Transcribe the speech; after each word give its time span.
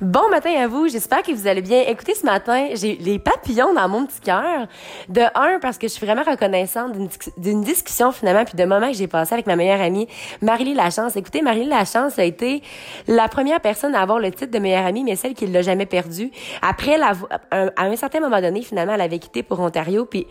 Bon 0.00 0.30
matin 0.30 0.52
à 0.62 0.68
vous, 0.68 0.86
j'espère 0.86 1.24
que 1.24 1.32
vous 1.32 1.48
allez 1.48 1.60
bien. 1.60 1.82
Écoutez, 1.88 2.14
ce 2.14 2.24
matin, 2.24 2.68
j'ai 2.74 2.94
les 2.94 3.18
papillons 3.18 3.74
dans 3.74 3.88
mon 3.88 4.06
petit 4.06 4.20
cœur. 4.20 4.68
De 5.08 5.22
un, 5.34 5.58
parce 5.58 5.76
que 5.76 5.88
je 5.88 5.92
suis 5.92 6.06
vraiment 6.06 6.22
reconnaissante 6.22 6.92
d'une 7.36 7.62
discussion 7.62 8.12
finalement, 8.12 8.44
puis 8.44 8.54
de 8.54 8.64
moment 8.64 8.86
que 8.86 8.96
j'ai 8.96 9.08
passé 9.08 9.34
avec 9.34 9.48
ma 9.48 9.56
meilleure 9.56 9.80
amie, 9.80 10.06
Marie 10.40 10.72
Lachance. 10.72 11.16
Écoutez, 11.16 11.42
Marie 11.42 11.64
Lachance 11.64 12.16
a 12.20 12.22
été 12.22 12.62
la 13.08 13.26
première 13.26 13.60
personne 13.60 13.96
à 13.96 14.00
avoir 14.00 14.20
le 14.20 14.30
titre 14.30 14.52
de 14.52 14.58
meilleure 14.60 14.86
amie, 14.86 15.02
mais 15.02 15.16
celle 15.16 15.34
qui 15.34 15.48
l'a 15.48 15.62
jamais 15.62 15.86
perdu. 15.86 16.30
Après, 16.62 16.96
la, 16.96 17.14
à 17.50 17.84
un 17.84 17.96
certain 17.96 18.20
moment 18.20 18.40
donné, 18.40 18.62
finalement, 18.62 18.94
elle 18.94 19.00
avait 19.00 19.18
quitté 19.18 19.42
pour 19.42 19.58
Ontario, 19.58 20.04
puis 20.04 20.28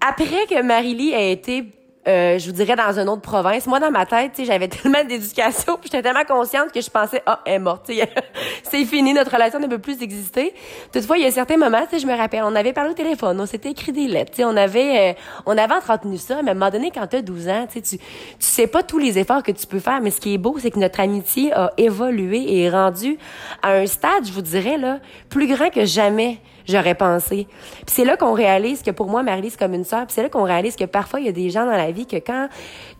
après 0.00 0.46
que 0.50 0.60
Marie-Lie 0.60 1.14
a 1.14 1.22
été 1.22 1.64
euh, 2.06 2.38
je 2.38 2.46
vous 2.46 2.52
dirais 2.52 2.76
dans 2.76 2.98
une 2.98 3.08
autre 3.08 3.22
province. 3.22 3.66
Moi, 3.66 3.80
dans 3.80 3.90
ma 3.90 4.06
tête, 4.06 4.40
j'avais 4.44 4.68
tellement 4.68 5.04
d'éducation, 5.04 5.76
puis 5.80 5.90
j'étais 5.90 6.02
tellement 6.02 6.24
consciente 6.24 6.72
que 6.72 6.80
je 6.80 6.88
pensais, 6.88 7.22
ah, 7.26 7.40
elle 7.44 7.54
est 7.54 7.58
morte, 7.58 7.90
c'est 8.62 8.84
fini, 8.84 9.12
notre 9.12 9.32
relation 9.32 9.58
ne 9.58 9.66
peut 9.66 9.78
plus 9.78 10.00
exister. 10.02 10.54
Toutefois, 10.92 11.18
il 11.18 11.24
y 11.24 11.26
a 11.26 11.30
certains 11.30 11.56
moments, 11.56 11.84
je 11.90 12.06
me 12.06 12.16
rappelle, 12.16 12.42
on 12.44 12.54
avait 12.54 12.72
parlé 12.72 12.90
au 12.90 12.94
téléphone, 12.94 13.40
on 13.40 13.46
s'était 13.46 13.70
écrit 13.70 13.92
des 13.92 14.06
lettres, 14.06 14.32
on 14.44 14.56
avait, 14.56 15.10
euh, 15.10 15.12
on 15.46 15.58
avait 15.58 15.74
entretenu 15.74 16.16
ça, 16.16 16.42
mais 16.42 16.50
à 16.50 16.52
un 16.52 16.54
moment 16.54 16.70
donné, 16.70 16.90
quand 16.90 17.06
tu 17.06 17.16
as 17.16 17.22
12 17.22 17.48
ans, 17.48 17.66
tu, 17.70 17.82
tu 17.82 17.98
sais 18.38 18.66
pas 18.66 18.82
tous 18.82 18.98
les 18.98 19.18
efforts 19.18 19.42
que 19.42 19.52
tu 19.52 19.66
peux 19.66 19.80
faire, 19.80 20.00
mais 20.00 20.10
ce 20.10 20.20
qui 20.20 20.34
est 20.34 20.38
beau, 20.38 20.56
c'est 20.58 20.70
que 20.70 20.78
notre 20.78 21.00
amitié 21.00 21.52
a 21.52 21.72
évolué 21.76 22.38
et 22.38 22.62
est 22.64 22.70
rendue 22.70 23.18
à 23.62 23.72
un 23.72 23.86
stade, 23.86 24.24
je 24.24 24.32
vous 24.32 24.42
dirais, 24.42 24.78
là, 24.78 25.00
plus 25.28 25.46
grand 25.46 25.70
que 25.70 25.84
jamais 25.84 26.38
j'aurais 26.68 26.94
pensé. 26.94 27.46
Puis 27.86 27.86
c'est 27.86 28.04
là 28.04 28.16
qu'on 28.16 28.32
réalise 28.32 28.82
que 28.82 28.90
pour 28.90 29.08
moi, 29.08 29.22
Marie, 29.22 29.50
c'est 29.50 29.58
comme 29.58 29.74
une 29.74 29.84
sœur. 29.84 30.06
Puis 30.06 30.14
c'est 30.14 30.22
là 30.22 30.28
qu'on 30.28 30.44
réalise 30.44 30.76
que 30.76 30.84
parfois, 30.84 31.20
il 31.20 31.26
y 31.26 31.28
a 31.28 31.32
des 31.32 31.50
gens 31.50 31.64
dans 31.64 31.76
la 31.76 31.90
vie 31.90 32.06
que 32.06 32.16
quand 32.16 32.48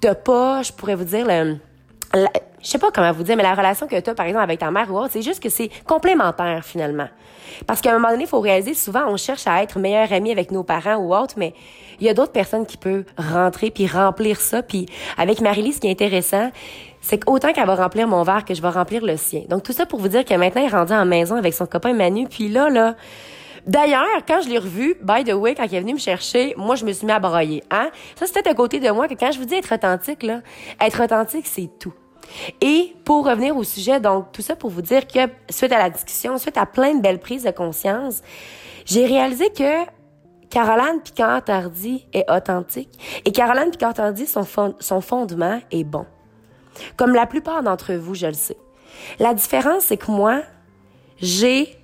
t'as 0.00 0.14
pas, 0.14 0.62
je 0.62 0.72
pourrais 0.72 0.94
vous 0.94 1.04
dire, 1.04 1.26
le, 1.26 1.58
je 2.62 2.68
sais 2.68 2.78
pas 2.78 2.90
comment 2.90 3.12
vous 3.12 3.22
dire, 3.22 3.36
mais 3.36 3.42
la 3.42 3.54
relation 3.54 3.86
que 3.86 3.98
tu 3.98 4.10
as, 4.10 4.14
par 4.14 4.26
exemple, 4.26 4.44
avec 4.44 4.60
ta 4.60 4.70
mère 4.70 4.92
ou 4.92 4.98
autre, 4.98 5.10
c'est 5.12 5.22
juste 5.22 5.42
que 5.42 5.48
c'est 5.48 5.70
complémentaire, 5.86 6.64
finalement. 6.64 7.08
Parce 7.66 7.80
qu'à 7.80 7.90
un 7.90 7.94
moment 7.94 8.10
donné, 8.10 8.24
il 8.24 8.28
faut 8.28 8.40
réaliser, 8.40 8.74
souvent, 8.74 9.06
on 9.08 9.16
cherche 9.16 9.46
à 9.46 9.62
être 9.62 9.78
meilleur 9.78 10.12
ami 10.12 10.30
avec 10.30 10.50
nos 10.50 10.62
parents 10.62 10.96
ou 10.96 11.14
autres, 11.14 11.34
mais 11.36 11.54
il 12.00 12.06
y 12.06 12.10
a 12.10 12.14
d'autres 12.14 12.32
personnes 12.32 12.66
qui 12.66 12.76
peuvent 12.76 13.04
rentrer 13.16 13.70
puis 13.70 13.86
remplir 13.86 14.40
ça. 14.40 14.62
Puis 14.62 14.86
avec 15.16 15.40
Marie-Lise, 15.40 15.76
ce 15.76 15.80
qui 15.80 15.88
est 15.88 15.92
intéressant, 15.92 16.50
c'est 17.00 17.24
qu'autant 17.24 17.52
qu'elle 17.52 17.66
va 17.66 17.74
remplir 17.74 18.08
mon 18.08 18.22
verre, 18.22 18.44
que 18.44 18.54
je 18.54 18.62
vais 18.62 18.68
remplir 18.68 19.04
le 19.04 19.16
sien. 19.16 19.42
Donc, 19.48 19.62
tout 19.62 19.72
ça 19.72 19.86
pour 19.86 19.98
vous 19.98 20.08
dire 20.08 20.24
que 20.24 20.34
maintenant, 20.34 20.62
elle 20.62 20.68
est 20.68 20.76
rendue 20.76 20.92
en 20.92 21.06
maison 21.06 21.36
avec 21.36 21.54
son 21.54 21.66
copain 21.66 21.92
Manu. 21.92 22.26
Puis 22.28 22.48
là, 22.48 22.68
là, 22.68 22.96
D'ailleurs, 23.68 24.24
quand 24.26 24.40
je 24.40 24.48
l'ai 24.48 24.56
revu, 24.56 24.96
by 25.02 25.24
the 25.24 25.34
way, 25.34 25.54
quand 25.54 25.64
il 25.64 25.74
est 25.74 25.80
venu 25.80 25.92
me 25.92 25.98
chercher, 25.98 26.54
moi, 26.56 26.74
je 26.74 26.86
me 26.86 26.92
suis 26.92 27.04
mis 27.04 27.12
à 27.12 27.20
broyer. 27.20 27.62
Hein? 27.70 27.90
Ça, 28.16 28.26
c'était 28.26 28.48
à 28.48 28.54
côté 28.54 28.80
de 28.80 28.88
moi 28.90 29.08
que 29.08 29.14
quand 29.14 29.30
je 29.30 29.38
vous 29.38 29.44
dis 29.44 29.56
être 29.56 29.74
authentique, 29.74 30.22
là, 30.22 30.40
être 30.80 31.04
authentique, 31.04 31.46
c'est 31.46 31.68
tout. 31.78 31.92
Et 32.62 32.94
pour 33.04 33.26
revenir 33.26 33.54
au 33.58 33.64
sujet, 33.64 34.00
donc 34.00 34.32
tout 34.32 34.40
ça 34.40 34.56
pour 34.56 34.70
vous 34.70 34.80
dire 34.80 35.06
que 35.06 35.18
suite 35.50 35.70
à 35.70 35.76
la 35.76 35.90
discussion, 35.90 36.38
suite 36.38 36.56
à 36.56 36.64
plein 36.64 36.94
de 36.94 37.02
belles 37.02 37.20
prises 37.20 37.44
de 37.44 37.50
conscience, 37.50 38.22
j'ai 38.86 39.04
réalisé 39.04 39.50
que 39.50 39.84
Caroline 40.48 41.02
Picard-Tardy 41.04 42.06
est 42.14 42.30
authentique 42.30 43.20
et 43.26 43.32
Caroline 43.32 43.70
Picard-Tardy, 43.70 44.26
son, 44.26 44.46
son 44.80 45.00
fondement 45.02 45.60
est 45.70 45.84
bon. 45.84 46.06
Comme 46.96 47.12
la 47.12 47.26
plupart 47.26 47.62
d'entre 47.62 47.92
vous, 47.92 48.14
je 48.14 48.28
le 48.28 48.32
sais. 48.32 48.56
La 49.18 49.34
différence, 49.34 49.84
c'est 49.84 49.98
que 49.98 50.10
moi, 50.10 50.40
j'ai 51.20 51.77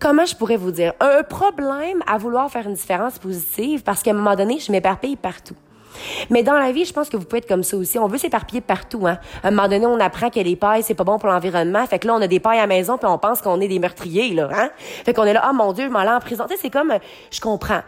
comment 0.00 0.24
je 0.24 0.34
pourrais 0.34 0.56
vous 0.56 0.72
dire, 0.72 0.94
un 0.98 1.22
problème 1.22 2.02
à 2.06 2.18
vouloir 2.18 2.50
faire 2.50 2.66
une 2.66 2.74
différence 2.74 3.18
positive 3.18 3.82
parce 3.82 4.02
qu'à 4.02 4.10
un 4.10 4.14
moment 4.14 4.34
donné, 4.34 4.58
je 4.58 4.72
m'éparpille 4.72 5.16
partout. 5.16 5.54
Mais 6.30 6.42
dans 6.42 6.58
la 6.58 6.72
vie, 6.72 6.84
je 6.84 6.92
pense 6.92 7.08
que 7.08 7.16
vous 7.16 7.24
pouvez 7.24 7.38
être 7.38 7.48
comme 7.48 7.62
ça 7.62 7.76
aussi. 7.76 7.98
On 7.98 8.06
veut 8.06 8.18
s'éparpiller 8.18 8.60
partout. 8.60 9.06
Hein. 9.06 9.18
À 9.42 9.48
un 9.48 9.50
moment 9.50 9.68
donné, 9.68 9.86
on 9.86 9.98
apprend 10.00 10.30
que 10.30 10.40
les 10.40 10.56
pailles, 10.56 10.82
c'est 10.82 10.94
pas 10.94 11.04
bon 11.04 11.18
pour 11.18 11.28
l'environnement. 11.28 11.84
Fait 11.86 11.98
que 11.98 12.06
là, 12.06 12.14
on 12.14 12.22
a 12.22 12.26
des 12.26 12.40
pailles 12.40 12.58
à 12.58 12.62
la 12.62 12.66
maison, 12.66 12.98
puis 12.98 13.06
on 13.08 13.18
pense 13.18 13.42
qu'on 13.42 13.60
est 13.60 13.68
des 13.68 13.78
meurtriers, 13.78 14.34
là. 14.34 14.48
Hein? 14.52 14.70
Fait 15.04 15.14
qu'on 15.14 15.24
est 15.24 15.32
là, 15.32 15.48
oh 15.50 15.54
mon 15.54 15.72
Dieu, 15.72 15.84
je 15.86 15.90
m'en 15.90 16.00
en 16.00 16.20
prison. 16.20 16.46
C'est 16.60 16.70
comme, 16.70 16.94
je 17.30 17.40
comprends. 17.40 17.80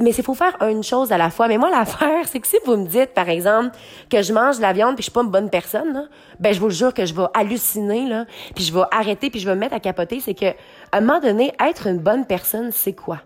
Mais 0.00 0.12
c'est 0.12 0.22
faut 0.22 0.34
faire 0.34 0.56
une 0.62 0.82
chose 0.82 1.12
à 1.12 1.18
la 1.18 1.30
fois. 1.30 1.48
Mais 1.48 1.58
moi, 1.58 1.70
l'affaire, 1.70 2.26
c'est 2.26 2.40
que 2.40 2.46
si 2.46 2.56
vous 2.64 2.76
me 2.76 2.86
dites, 2.86 3.12
par 3.14 3.28
exemple, 3.28 3.70
que 4.10 4.22
je 4.22 4.32
mange 4.32 4.56
de 4.56 4.62
la 4.62 4.72
viande, 4.72 4.94
puis 4.94 5.02
je 5.02 5.10
suis 5.10 5.12
pas 5.12 5.22
une 5.22 5.30
bonne 5.30 5.50
personne, 5.50 5.92
là, 5.92 6.04
ben 6.40 6.52
je 6.52 6.60
vous 6.60 6.68
le 6.68 6.72
jure 6.72 6.94
que 6.94 7.04
je 7.04 7.14
vais 7.14 7.26
halluciner, 7.34 8.08
là, 8.08 8.24
puis 8.54 8.64
je 8.64 8.72
vais 8.72 8.84
arrêter, 8.90 9.30
puis 9.30 9.40
je 9.40 9.46
vais 9.46 9.54
me 9.54 9.60
mettre 9.60 9.74
à 9.74 9.80
capoter. 9.80 10.20
C'est 10.20 10.34
que, 10.34 10.52
à 10.94 10.98
un 10.98 11.00
moment 11.00 11.18
donné, 11.18 11.52
être 11.58 11.88
une 11.88 11.98
bonne 11.98 12.24
personne, 12.24 12.70
c'est 12.70 12.92
quoi? 12.92 13.18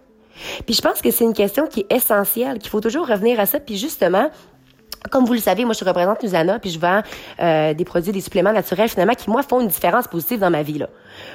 Puis 0.64 0.74
je 0.74 0.80
pense 0.80 1.02
que 1.02 1.10
c'est 1.10 1.24
une 1.24 1.34
question 1.34 1.66
qui 1.66 1.80
est 1.80 1.92
essentielle, 1.92 2.58
qu'il 2.58 2.70
faut 2.70 2.80
toujours 2.80 3.06
revenir 3.06 3.38
à 3.40 3.44
ça. 3.44 3.60
Puis 3.60 3.76
justement, 3.76 4.30
comme 5.10 5.26
vous 5.26 5.34
le 5.34 5.38
savez, 5.38 5.66
moi, 5.66 5.74
je 5.78 5.84
représente 5.84 6.22
Usana, 6.22 6.58
puis 6.60 6.70
je 6.70 6.78
vends 6.78 7.02
euh, 7.40 7.74
des 7.74 7.84
produits, 7.84 8.10
des 8.10 8.22
suppléments 8.22 8.54
naturels, 8.54 8.88
finalement, 8.88 9.12
qui, 9.12 9.28
moi, 9.28 9.42
font 9.42 9.60
une 9.60 9.68
différence 9.68 10.08
positive 10.08 10.38
dans 10.38 10.50
ma 10.50 10.62
vie. 10.62 10.78
Là. 10.78 10.88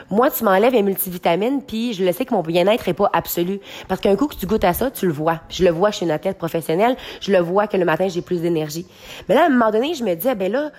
Moi, 0.10 0.32
tu 0.32 0.44
m'enlèves 0.44 0.74
un 0.74 0.82
multivitamine, 0.82 1.62
puis 1.62 1.94
je 1.94 2.04
le 2.04 2.12
sais 2.12 2.26
que 2.26 2.34
mon 2.34 2.42
bien-être 2.42 2.88
est 2.88 2.94
pas 2.94 3.12
absolu. 3.14 3.60
Parce 3.88 4.02
qu'un 4.02 4.16
coup 4.16 4.26
que 4.26 4.36
tu 4.36 4.48
goûtes 4.48 4.64
à 4.64 4.74
ça, 4.74 4.90
tu 4.90 5.06
le 5.06 5.14
vois. 5.14 5.40
Je 5.50 5.64
le 5.64 5.70
vois 5.70 5.92
chez 5.92 6.06
une 6.06 6.12
athlète 6.12 6.40
professionnelle, 6.40 6.96
je 7.22 7.32
le 7.32 7.40
vois 7.42 7.68
que 7.68 7.78
le 7.78 7.86
matin, 7.86 8.08
j'ai 8.08 8.24
plus 8.24 8.42
d'énergie. 8.42 8.88
Mais 9.30 9.36
là, 9.36 9.44
à 9.44 9.46
un 9.46 9.50
moment 9.50 9.70
donné, 9.70 9.94
je 9.94 10.04
me 10.04 10.16
dis, 10.16 10.28
ah, 10.28 10.34
ben 10.34 10.52
là, 10.52 10.72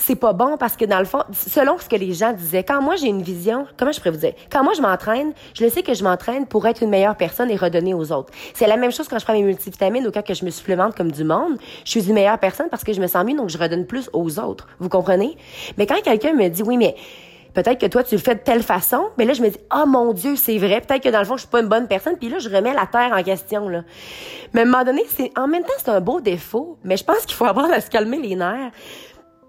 c'est 0.00 0.16
pas 0.16 0.32
bon 0.32 0.56
parce 0.56 0.76
que 0.76 0.84
dans 0.84 0.98
le 0.98 1.04
fond, 1.04 1.22
selon 1.32 1.78
ce 1.78 1.88
que 1.88 1.96
les 1.96 2.12
gens 2.12 2.32
disaient, 2.32 2.64
quand 2.64 2.82
moi 2.82 2.96
j'ai 2.96 3.08
une 3.08 3.22
vision, 3.22 3.66
comment 3.76 3.92
je 3.92 3.98
pourrais 3.98 4.10
vous 4.10 4.18
dire, 4.18 4.32
quand 4.50 4.64
moi 4.64 4.72
je 4.74 4.82
m'entraîne, 4.82 5.32
je 5.54 5.64
le 5.64 5.70
sais 5.70 5.82
que 5.82 5.94
je 5.94 6.02
m'entraîne 6.02 6.46
pour 6.46 6.66
être 6.66 6.82
une 6.82 6.90
meilleure 6.90 7.16
personne 7.16 7.50
et 7.50 7.56
redonner 7.56 7.94
aux 7.94 8.12
autres. 8.12 8.32
C'est 8.54 8.66
la 8.66 8.76
même 8.76 8.92
chose 8.92 9.08
quand 9.08 9.18
je 9.18 9.24
prends 9.24 9.34
mes 9.34 9.42
multivitamines 9.42 10.06
ou 10.06 10.10
quand 10.10 10.22
que 10.22 10.34
je 10.34 10.44
me 10.44 10.50
supplémente 10.50 10.96
comme 10.96 11.12
du 11.12 11.24
monde. 11.24 11.58
Je 11.84 11.90
suis 11.90 12.08
une 12.08 12.14
meilleure 12.14 12.38
personne 12.38 12.68
parce 12.70 12.84
que 12.84 12.92
je 12.92 13.00
me 13.00 13.06
sens 13.06 13.24
mieux, 13.24 13.36
donc 13.36 13.48
je 13.48 13.58
redonne 13.58 13.86
plus 13.86 14.08
aux 14.12 14.38
autres. 14.38 14.66
Vous 14.78 14.88
comprenez? 14.88 15.36
Mais 15.76 15.86
quand 15.86 16.00
quelqu'un 16.02 16.32
me 16.32 16.48
dit, 16.48 16.62
oui, 16.62 16.76
mais 16.76 16.94
peut-être 17.54 17.80
que 17.80 17.86
toi 17.86 18.02
tu 18.02 18.14
le 18.14 18.20
fais 18.20 18.34
de 18.34 18.40
telle 18.40 18.62
façon, 18.62 19.08
mais 19.18 19.24
là 19.24 19.32
je 19.32 19.42
me 19.42 19.48
dis 19.48 19.58
oh 19.74 19.86
mon 19.86 20.12
dieu, 20.12 20.36
c'est 20.36 20.58
vrai, 20.58 20.80
peut-être 20.80 21.02
que 21.02 21.08
dans 21.08 21.18
le 21.18 21.24
fond 21.24 21.36
je 21.36 21.42
suis 21.42 21.48
pas 21.48 21.60
une 21.60 21.68
bonne 21.68 21.88
personne, 21.88 22.16
puis 22.16 22.28
là 22.28 22.38
je 22.38 22.48
remets 22.48 22.74
la 22.74 22.86
terre 22.86 23.12
en 23.12 23.22
question 23.22 23.68
là. 23.68 23.82
Mais 24.52 24.60
à 24.60 24.62
un 24.64 24.66
moment 24.66 24.84
donné, 24.84 25.02
c'est 25.08 25.32
en 25.36 25.48
même 25.48 25.62
temps 25.62 25.72
c'est 25.78 25.90
un 25.90 26.00
beau 26.00 26.20
défaut, 26.20 26.78
mais 26.84 26.96
je 26.96 27.04
pense 27.04 27.26
qu'il 27.26 27.34
faut 27.34 27.46
apprendre 27.46 27.72
à 27.72 27.80
se 27.80 27.90
calmer 27.90 28.20
les 28.20 28.36
nerfs. 28.36 28.70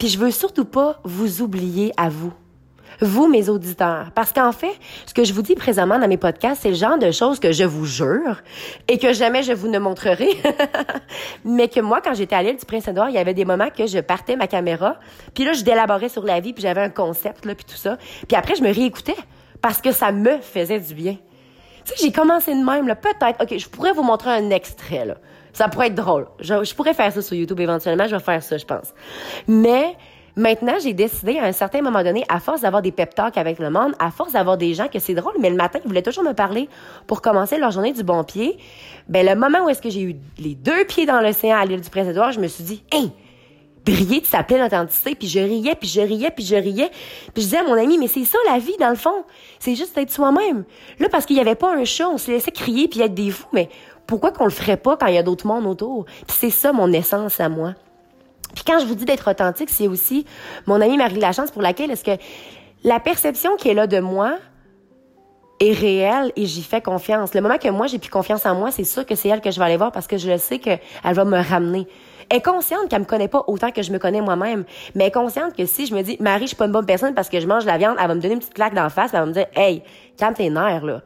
Puis 0.01 0.09
je 0.09 0.17
veux 0.17 0.31
surtout 0.31 0.65
pas 0.65 0.99
vous 1.03 1.43
oublier 1.43 1.93
à 1.95 2.09
vous. 2.09 2.33
Vous, 3.01 3.27
mes 3.27 3.49
auditeurs. 3.49 4.09
Parce 4.15 4.33
qu'en 4.33 4.51
fait, 4.51 4.73
ce 5.05 5.13
que 5.13 5.23
je 5.23 5.31
vous 5.31 5.43
dis 5.43 5.53
présentement 5.53 5.99
dans 5.99 6.07
mes 6.07 6.17
podcasts, 6.17 6.63
c'est 6.63 6.69
le 6.69 6.75
genre 6.75 6.97
de 6.97 7.11
choses 7.11 7.39
que 7.39 7.51
je 7.51 7.65
vous 7.65 7.85
jure 7.85 8.41
et 8.87 8.97
que 8.97 9.13
jamais 9.13 9.43
je 9.43 9.53
vous 9.53 9.67
ne 9.67 9.77
montrerai. 9.77 10.29
Mais 11.45 11.67
que 11.67 11.81
moi, 11.81 12.01
quand 12.03 12.15
j'étais 12.15 12.33
à 12.33 12.41
l'île 12.41 12.57
du 12.57 12.65
Prince-Édouard, 12.65 13.09
il 13.09 13.13
y 13.13 13.19
avait 13.19 13.35
des 13.35 13.45
moments 13.45 13.69
que 13.69 13.85
je 13.85 13.99
partais 13.99 14.35
ma 14.35 14.47
caméra, 14.47 14.97
puis 15.35 15.43
là, 15.43 15.53
je 15.53 15.63
délaborais 15.63 16.09
sur 16.09 16.23
la 16.23 16.39
vie, 16.39 16.53
puis 16.53 16.63
j'avais 16.63 16.81
un 16.81 16.89
concept, 16.89 17.45
là, 17.45 17.53
puis 17.53 17.65
tout 17.65 17.77
ça. 17.77 17.99
Puis 18.27 18.35
après, 18.35 18.55
je 18.55 18.63
me 18.63 18.73
réécoutais 18.73 19.17
parce 19.61 19.81
que 19.83 19.91
ça 19.91 20.11
me 20.11 20.39
faisait 20.39 20.79
du 20.79 20.95
bien. 20.95 21.17
Tu 21.85 21.93
sais, 21.93 22.05
j'ai 22.05 22.11
commencé 22.11 22.55
de 22.55 22.65
même, 22.65 22.87
là. 22.87 22.95
Peut-être, 22.95 23.39
OK, 23.39 23.55
je 23.55 23.69
pourrais 23.69 23.91
vous 23.91 24.01
montrer 24.01 24.31
un 24.31 24.49
extrait, 24.49 25.05
là. 25.05 25.17
Ça 25.53 25.67
pourrait 25.67 25.87
être 25.87 25.95
drôle. 25.95 26.27
Je, 26.39 26.73
pourrais 26.73 26.93
faire 26.93 27.11
ça 27.11 27.21
sur 27.21 27.35
YouTube 27.35 27.59
éventuellement. 27.59 28.07
Je 28.07 28.15
vais 28.15 28.21
faire 28.21 28.41
ça, 28.41 28.57
je 28.57 28.65
pense. 28.65 28.93
Mais 29.47 29.95
maintenant, 30.35 30.75
j'ai 30.81 30.93
décidé 30.93 31.39
à 31.39 31.45
un 31.45 31.51
certain 31.51 31.81
moment 31.81 32.03
donné, 32.03 32.23
à 32.29 32.39
force 32.39 32.61
d'avoir 32.61 32.81
des 32.81 32.91
pep 32.91 33.13
talks 33.13 33.37
avec 33.37 33.59
le 33.59 33.69
monde, 33.69 33.93
à 33.99 34.11
force 34.11 34.33
d'avoir 34.33 34.57
des 34.57 34.73
gens 34.73 34.87
que 34.87 34.99
c'est 34.99 35.13
drôle, 35.13 35.33
mais 35.39 35.49
le 35.49 35.55
matin, 35.55 35.79
ils 35.83 35.87
voulaient 35.87 36.01
toujours 36.01 36.23
me 36.23 36.33
parler 36.33 36.69
pour 37.07 37.21
commencer 37.21 37.57
leur 37.57 37.71
journée 37.71 37.93
du 37.93 38.03
bon 38.03 38.23
pied. 38.23 38.57
Ben, 39.09 39.25
le 39.25 39.35
moment 39.35 39.65
où 39.65 39.69
est-ce 39.69 39.81
que 39.81 39.89
j'ai 39.89 40.01
eu 40.01 40.15
les 40.37 40.55
deux 40.55 40.85
pieds 40.85 41.05
dans 41.05 41.21
l'océan 41.21 41.57
à 41.57 41.65
l'île 41.65 41.81
du 41.81 41.89
Prince-Édouard, 41.89 42.31
je 42.31 42.39
me 42.39 42.47
suis 42.47 42.63
dit, 42.63 42.83
hey, 42.91 43.11
briller 43.85 44.21
de 44.21 44.25
sa 44.25 44.43
pleine 44.43 44.61
authenticité, 44.61 45.15
puis 45.15 45.27
je 45.27 45.39
riais, 45.39 45.75
puis 45.75 45.89
je 45.89 46.01
riais, 46.01 46.31
puis 46.31 46.45
je 46.45 46.55
riais. 46.55 46.91
Puis 47.33 47.43
je 47.43 47.47
disais 47.47 47.57
à 47.57 47.63
mon 47.63 47.73
ami, 47.73 47.97
mais 47.97 48.07
c'est 48.07 48.25
ça 48.25 48.37
la 48.49 48.59
vie, 48.59 48.75
dans 48.79 48.89
le 48.89 48.95
fond. 48.95 49.23
C'est 49.59 49.75
juste 49.75 49.97
être 49.97 50.11
soi-même. 50.11 50.63
Là, 50.99 51.09
parce 51.09 51.25
qu'il 51.25 51.35
n'y 51.35 51.41
avait 51.41 51.55
pas 51.55 51.73
un 51.75 51.85
chat, 51.85 52.07
on 52.09 52.17
se 52.17 52.31
laissait 52.31 52.51
crier 52.51 52.87
puis 52.87 53.01
être 53.01 53.13
des 53.13 53.31
fous, 53.31 53.47
mais 53.53 53.69
pourquoi 54.11 54.31
qu'on 54.31 54.43
le 54.43 54.51
ferait 54.51 54.75
pas 54.75 54.97
quand 54.97 55.07
il 55.07 55.15
y 55.15 55.17
a 55.17 55.23
d'autres 55.23 55.47
mondes 55.47 55.65
autour? 55.65 56.03
Puis 56.03 56.35
c'est 56.37 56.49
ça 56.49 56.73
mon 56.73 56.91
essence 56.91 57.39
à 57.39 57.47
moi. 57.47 57.75
Puis 58.53 58.65
quand 58.67 58.77
je 58.77 58.85
vous 58.85 58.93
dis 58.93 59.05
d'être 59.05 59.31
authentique, 59.31 59.69
c'est 59.69 59.87
aussi 59.87 60.25
mon 60.65 60.81
amie 60.81 60.97
Marie 60.97 61.17
Lachance 61.17 61.49
pour 61.49 61.61
laquelle 61.61 61.91
est-ce 61.91 62.03
que 62.03 62.21
la 62.83 62.99
perception 62.99 63.55
qui 63.55 63.69
est 63.69 63.73
là 63.73 63.87
de 63.87 64.01
moi 64.01 64.35
est 65.61 65.71
réelle 65.71 66.33
et 66.35 66.45
j'y 66.45 66.61
fais 66.61 66.81
confiance. 66.81 67.33
Le 67.33 67.39
moment 67.39 67.57
que 67.57 67.69
moi 67.69 67.87
j'ai 67.87 67.99
plus 67.99 68.09
confiance 68.09 68.45
en 68.45 68.53
moi, 68.53 68.69
c'est 68.69 68.83
sûr 68.83 69.05
que 69.05 69.15
c'est 69.15 69.29
elle 69.29 69.39
que 69.39 69.49
je 69.49 69.57
vais 69.59 69.65
aller 69.65 69.77
voir 69.77 69.93
parce 69.93 70.07
que 70.07 70.17
je 70.17 70.35
sais 70.35 70.59
qu'elle 70.59 70.81
va 71.05 71.23
me 71.23 71.41
ramener. 71.41 71.87
Elle 72.29 72.39
est 72.39 72.41
consciente 72.41 72.89
qu'elle 72.89 72.99
me 72.99 73.05
connaît 73.05 73.29
pas 73.29 73.45
autant 73.47 73.71
que 73.71 73.81
je 73.81 73.93
me 73.93 73.97
connais 73.97 74.19
moi-même, 74.19 74.65
mais 74.93 75.05
elle 75.05 75.07
est 75.07 75.13
consciente 75.13 75.55
que 75.55 75.65
si 75.65 75.85
je 75.85 75.95
me 75.95 76.01
dis 76.01 76.17
Marie, 76.19 76.41
je 76.41 76.47
suis 76.47 76.57
pas 76.57 76.65
une 76.65 76.73
bonne 76.73 76.85
personne 76.85 77.13
parce 77.13 77.29
que 77.29 77.39
je 77.39 77.47
mange 77.47 77.63
de 77.63 77.69
la 77.69 77.77
viande, 77.77 77.95
elle 77.97 78.09
va 78.09 78.15
me 78.15 78.19
donner 78.19 78.33
une 78.33 78.41
petite 78.41 78.55
claque 78.55 78.73
d'en 78.73 78.89
face, 78.89 79.11
elle 79.13 79.21
va 79.21 79.25
me 79.25 79.31
dire 79.31 79.47
"Hey, 79.55 79.83
calme 80.17 80.33
tes 80.33 80.49
nerfs 80.49 80.83
là." 80.83 81.01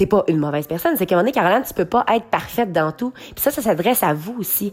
T'es 0.00 0.06
pas 0.06 0.24
une 0.28 0.38
mauvaise 0.38 0.66
personne. 0.66 0.96
C'est 0.96 1.04
qu'à 1.04 1.14
un 1.14 1.18
moment 1.18 1.30
donné, 1.30 1.32
Caroline, 1.32 1.62
tu 1.62 1.74
peux 1.74 1.84
pas 1.84 2.06
être 2.14 2.24
parfaite 2.24 2.72
dans 2.72 2.90
tout. 2.90 3.10
Puis 3.10 3.34
ça, 3.36 3.50
ça 3.50 3.60
s'adresse 3.60 4.02
à 4.02 4.14
vous 4.14 4.34
aussi. 4.38 4.72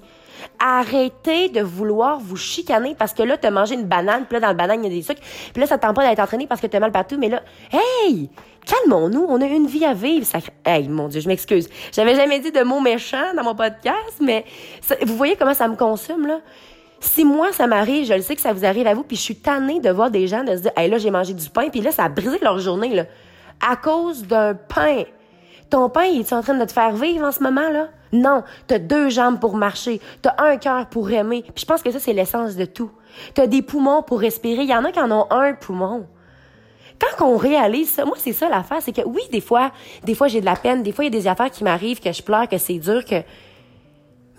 Arrêtez 0.58 1.50
de 1.50 1.60
vouloir 1.60 2.18
vous 2.18 2.38
chicaner 2.38 2.96
parce 2.98 3.14
que 3.14 3.24
là, 3.24 3.36
t'as 3.36 3.52
mangé 3.52 3.76
une 3.76 3.84
banane, 3.84 4.24
puis 4.24 4.36
là, 4.36 4.40
dans 4.40 4.48
le 4.48 4.54
banane, 4.54 4.86
il 4.86 4.90
y 4.90 4.94
a 4.94 4.96
des 4.96 5.02
sucres, 5.02 5.22
puis 5.52 5.60
là, 5.60 5.68
ça 5.68 5.78
te 5.78 5.86
tente 5.86 5.98
pas 5.98 6.08
d'être 6.08 6.20
entraîné 6.20 6.48
parce 6.48 6.62
que 6.62 6.68
t'as 6.68 6.80
mal 6.80 6.94
partout, 6.94 7.18
mais 7.20 7.28
là, 7.28 7.42
hey! 7.74 8.30
Calmons-nous, 8.66 9.26
on 9.28 9.42
a 9.42 9.46
une 9.46 9.68
vie 9.68 9.84
à 9.84 9.94
vivre. 9.94 10.26
Hey, 10.66 10.88
mon 10.88 11.10
Dieu, 11.10 11.20
je 11.20 11.28
m'excuse. 11.28 11.68
J'avais 11.92 12.16
jamais 12.16 12.40
dit 12.40 12.52
de 12.52 12.64
mots 12.64 12.80
méchants 12.80 13.34
dans 13.36 13.44
mon 13.44 13.56
podcast, 13.56 14.22
mais 14.22 14.46
vous 15.06 15.18
voyez 15.18 15.36
comment 15.36 15.54
ça 15.54 15.68
me 15.68 15.76
consomme, 15.76 16.26
là? 16.26 16.40
Si 17.02 17.26
moi, 17.26 17.52
ça 17.52 17.68
m'arrive, 17.68 18.06
je 18.06 18.14
le 18.14 18.22
sais 18.22 18.36
que 18.36 18.42
ça 18.42 18.54
vous 18.54 18.64
arrive 18.64 18.88
à 18.88 18.94
vous, 18.94 19.04
puis 19.04 19.18
je 19.18 19.22
suis 19.22 19.36
tannée 19.36 19.82
de 19.82 19.90
voir 19.90 20.10
des 20.10 20.28
gens 20.28 20.44
de 20.46 20.56
se 20.56 20.62
dire, 20.62 20.72
hey, 20.78 20.90
là, 20.90 20.98
j'ai 20.98 21.12
mangé 21.12 21.34
du 21.34 21.50
pain, 21.50 21.68
puis 21.70 21.82
là, 21.82 21.92
ça 21.92 22.06
a 22.06 22.10
brisé 22.10 22.40
leur 22.42 22.60
journée, 22.60 22.96
là. 22.96 23.04
À 23.68 23.76
cause 23.76 24.26
d'un 24.26 24.54
pain. 24.54 25.04
Ton 25.69 25.90
pain, 25.90 26.04
est 26.04 26.34
en 26.34 26.42
train 26.42 26.56
de 26.56 26.66
te 26.66 26.72
faire 26.72 26.94
vivre 26.94 27.25
en 27.25 27.31
ce 27.31 27.44
moment, 27.44 27.69
là? 27.69 27.90
Non. 28.14 28.44
T'as 28.68 28.80
deux 28.80 29.10
jambes 29.10 29.40
pour 29.40 29.58
marcher. 29.58 30.00
T'as 30.22 30.36
un 30.38 30.58
cœur 30.58 30.88
pour 30.88 31.12
aimer. 31.12 31.42
Puis 31.44 31.62
je 31.62 31.66
pense 31.66 31.81
que 31.81 31.92
ça, 31.92 32.00
c'est 32.00 32.14
l'essence 32.14 32.56
de 32.56 32.66
tout. 32.66 32.92
T'as 33.34 33.48
des 33.48 33.62
poumons 33.62 34.02
pour 34.02 34.19
respirer. 34.19 34.64
Il 34.64 34.69
y 34.69 34.75
en 34.75 34.86
a 34.86 34.92
qui 34.92 35.00
en 35.00 35.12
ont 35.12 35.28
un 35.30 35.54
poumon. 35.54 36.08
Quand 37.00 37.28
on 37.28 37.38
réalise 37.38 37.92
ça, 37.92 38.06
moi, 38.06 38.16
c'est 38.18 38.34
ça 38.34 38.50
l'affaire, 38.50 38.81
c'est 38.81 38.92
que 38.92 39.06
oui, 39.06 39.22
des 39.31 39.42
fois, 39.42 39.72
des 40.04 40.16
fois, 40.16 40.28
j'ai 40.28 40.42
de 40.42 40.46
la 40.46 40.56
peine, 40.56 40.81
des 40.81 40.92
fois, 40.92 41.06
il 41.06 41.14
y 41.14 41.16
a 41.16 41.19
des 41.19 41.28
affaires 41.28 41.52
qui 41.52 41.64
m'arrivent, 41.64 42.00
que 42.00 42.12
je 42.12 42.24
pleure, 42.24 42.48
que 42.48 42.58
c'est 42.58 42.80
dur, 42.80 43.06
que... 43.06 43.22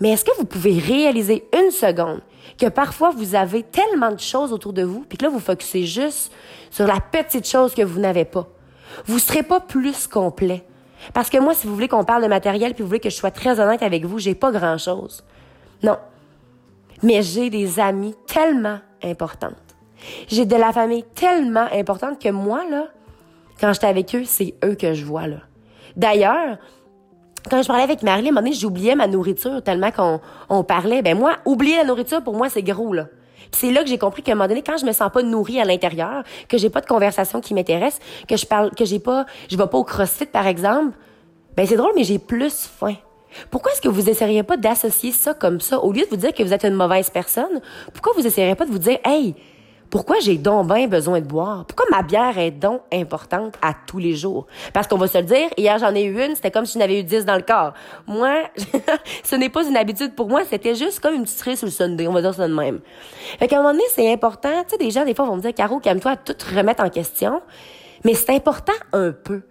Mais 0.01 0.11
est-ce 0.11 0.25
que 0.25 0.35
vous 0.37 0.45
pouvez 0.45 0.77
réaliser 0.77 1.47
une 1.57 1.71
seconde 1.71 2.21
que 2.57 2.67
parfois 2.67 3.11
vous 3.11 3.35
avez 3.35 3.63
tellement 3.63 4.11
de 4.11 4.19
choses 4.19 4.53
autour 4.53 4.73
de 4.73 4.83
vous, 4.83 5.05
puis 5.07 5.17
que 5.17 5.25
là, 5.25 5.29
vous 5.29 5.39
focussez 5.39 5.85
juste 5.85 6.31
sur 6.71 6.87
la 6.87 6.99
petite 6.99 7.47
chose 7.47 7.73
que 7.73 7.81
vous 7.81 7.99
n'avez 7.99 8.25
pas? 8.25 8.47
Vous 9.05 9.19
serez 9.19 9.43
pas 9.43 9.59
plus 9.59 10.07
complet. 10.07 10.65
Parce 11.13 11.29
que 11.29 11.37
moi, 11.37 11.53
si 11.53 11.67
vous 11.67 11.73
voulez 11.73 11.87
qu'on 11.87 12.03
parle 12.03 12.23
de 12.23 12.27
matériel, 12.27 12.73
puis 12.73 12.83
vous 12.83 12.87
voulez 12.87 12.99
que 12.99 13.09
je 13.09 13.15
sois 13.15 13.31
très 13.31 13.59
honnête 13.59 13.81
avec 13.81 14.05
vous, 14.05 14.19
j'ai 14.19 14.35
pas 14.35 14.51
grand-chose. 14.51 15.23
Non. 15.83 15.97
Mais 17.03 17.21
j'ai 17.21 17.49
des 17.49 17.79
amis 17.79 18.15
tellement 18.27 18.79
importantes. 19.03 19.55
J'ai 20.27 20.45
de 20.45 20.55
la 20.55 20.71
famille 20.71 21.03
tellement 21.15 21.67
importante 21.71 22.21
que 22.21 22.29
moi, 22.29 22.63
là, 22.69 22.87
quand 23.59 23.73
j'étais 23.73 23.87
avec 23.87 24.15
eux, 24.15 24.23
c'est 24.25 24.55
eux 24.63 24.75
que 24.75 24.93
je 24.93 25.05
vois, 25.05 25.27
là. 25.27 25.37
D'ailleurs, 25.95 26.57
quand 27.49 27.61
je 27.61 27.67
parlais 27.67 27.83
avec 27.83 28.03
Marie, 28.03 28.25
à 28.25 28.29
un 28.29 28.31
moment 28.31 28.41
donné, 28.41 28.53
j'oubliais 28.53 28.95
ma 28.95 29.07
nourriture 29.07 29.61
tellement 29.63 29.91
qu'on 29.91 30.19
on 30.49 30.63
parlait. 30.63 31.01
Ben 31.01 31.17
moi, 31.17 31.37
oublier 31.45 31.77
la 31.77 31.83
nourriture, 31.83 32.23
pour 32.23 32.35
moi, 32.35 32.49
c'est 32.49 32.63
gros, 32.63 32.93
là. 32.93 33.07
c'est 33.51 33.71
là 33.71 33.83
que 33.83 33.89
j'ai 33.89 33.97
compris 33.97 34.21
qu'à 34.21 34.33
un 34.33 34.35
moment 34.35 34.47
donné, 34.47 34.61
quand 34.61 34.77
je 34.77 34.85
me 34.85 34.91
sens 34.91 35.11
pas 35.11 35.23
nourrie 35.23 35.59
à 35.59 35.65
l'intérieur, 35.65 36.23
que 36.47 36.57
j'ai 36.57 36.69
pas 36.69 36.81
de 36.81 36.85
conversation 36.85 37.41
qui 37.41 37.53
m'intéresse, 37.53 37.99
que 38.27 38.37
je 38.37 38.45
parle, 38.45 38.71
que 38.71 38.85
j'ai 38.85 38.99
pas, 38.99 39.25
je 39.49 39.57
vais 39.57 39.67
pas 39.67 39.77
au 39.77 39.83
CrossFit, 39.83 40.25
par 40.25 40.47
exemple, 40.47 40.97
ben 41.55 41.65
c'est 41.65 41.77
drôle, 41.77 41.91
mais 41.95 42.03
j'ai 42.03 42.19
plus 42.19 42.69
faim. 42.79 42.95
Pourquoi 43.51 43.71
est-ce 43.71 43.81
que 43.81 43.89
vous 43.89 44.09
essayeriez 44.09 44.43
pas 44.43 44.57
d'associer 44.57 45.11
ça 45.11 45.33
comme 45.33 45.59
ça? 45.59 45.79
Au 45.79 45.91
lieu 45.91 46.01
de 46.01 46.09
vous 46.09 46.15
dire 46.15 46.33
que 46.33 46.41
vous 46.41 46.53
êtes 46.53 46.63
une 46.63 46.73
mauvaise 46.73 47.09
personne, 47.09 47.61
pourquoi 47.93 48.13
vous 48.15 48.25
essayeriez 48.25 48.55
pas 48.55 48.65
de 48.65 48.71
vous 48.71 48.79
dire, 48.79 48.97
hey, 49.05 49.35
pourquoi 49.89 50.19
j'ai 50.19 50.37
donc 50.37 50.67
bien 50.67 50.87
besoin 50.87 51.19
de 51.19 51.25
boire? 51.25 51.65
Pourquoi 51.65 51.85
ma 51.89 52.03
bière 52.03 52.37
est 52.37 52.51
donc 52.51 52.81
importante 52.93 53.55
à 53.61 53.73
tous 53.87 53.97
les 53.97 54.15
jours? 54.15 54.45
Parce 54.71 54.87
qu'on 54.87 54.97
va 54.97 55.07
se 55.07 55.17
le 55.17 55.23
dire, 55.23 55.49
hier 55.57 55.77
j'en 55.79 55.93
ai 55.95 56.03
eu 56.03 56.23
une, 56.23 56.35
c'était 56.35 56.51
comme 56.51 56.65
si 56.65 56.77
j'en 56.77 56.85
avais 56.85 56.99
eu 56.99 57.03
dix 57.03 57.25
dans 57.25 57.35
le 57.35 57.41
corps. 57.41 57.73
Moi, 58.05 58.43
ce 59.23 59.35
n'est 59.35 59.49
pas 59.49 59.67
une 59.67 59.77
habitude 59.77 60.13
pour 60.13 60.29
moi, 60.29 60.41
c'était 60.47 60.75
juste 60.75 60.99
comme 60.99 61.15
une 61.15 61.23
petite 61.23 61.39
cerise 61.39 61.59
sur 61.59 61.67
le 61.67 61.71
Sunday, 61.71 62.07
on 62.07 62.13
va 62.13 62.21
dire 62.21 62.33
ça 62.33 62.47
de 62.47 62.53
même. 62.53 62.79
Fait 63.39 63.47
qu'à 63.47 63.57
un 63.57 63.61
moment 63.61 63.73
donné, 63.73 63.85
c'est 63.89 64.11
important, 64.11 64.63
tu 64.63 64.71
sais, 64.71 64.77
des 64.77 64.91
gens, 64.91 65.05
des 65.05 65.15
fois, 65.15 65.25
vont 65.25 65.37
me 65.37 65.41
dire, 65.41 65.53
Caro, 65.53 65.79
calme-toi 65.79 66.17
tout 66.17 66.35
remettre 66.55 66.83
en 66.83 66.89
question. 66.89 67.41
Mais 68.03 68.13
c'est 68.13 68.33
important 68.33 68.73
un 68.93 69.11
peu. 69.11 69.41